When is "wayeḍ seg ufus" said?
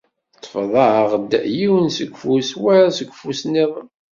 2.61-3.41